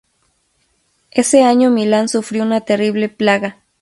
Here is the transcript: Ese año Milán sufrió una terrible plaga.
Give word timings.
Ese 1.11 1.43
año 1.43 1.69
Milán 1.69 2.09
sufrió 2.09 2.41
una 2.41 2.61
terrible 2.61 3.07
plaga. 3.07 3.57